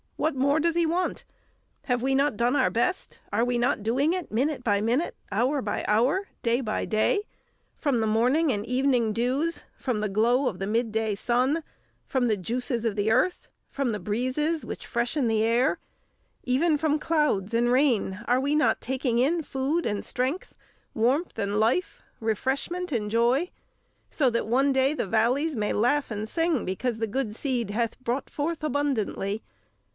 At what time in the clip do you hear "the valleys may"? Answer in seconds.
24.93-25.73